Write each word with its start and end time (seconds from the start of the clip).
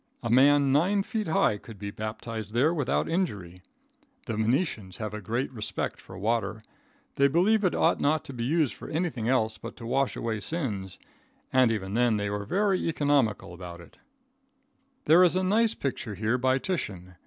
A 0.23 0.31
man 0.31 0.71
nine 0.71 1.03
feet 1.03 1.27
high 1.27 1.59
could 1.59 1.77
be 1.77 1.91
baptized 1.91 2.55
there 2.55 2.73
without 2.73 3.07
injury. 3.07 3.61
The 4.25 4.35
Venetians 4.35 4.97
have 4.97 5.13
a 5.13 5.21
great 5.21 5.51
respect 5.53 6.01
for 6.01 6.17
water. 6.17 6.63
They 7.17 7.27
believe 7.27 7.63
it 7.63 7.75
ought 7.75 7.99
not 7.99 8.25
to 8.25 8.33
be 8.33 8.43
used 8.43 8.73
for 8.73 8.89
anything 8.89 9.29
else 9.29 9.59
but 9.59 9.77
to 9.77 9.85
wash 9.85 10.15
away 10.15 10.39
sins, 10.39 10.97
and 11.53 11.71
even 11.71 11.93
then 11.93 12.17
they 12.17 12.29
are 12.29 12.45
very 12.45 12.87
economical 12.87 13.53
about 13.53 13.79
it. 13.79 13.97
There 15.05 15.23
is 15.23 15.35
a 15.35 15.43
nice 15.43 15.75
picture 15.75 16.15
here 16.15 16.39
by 16.39 16.57
Titian. 16.57 17.13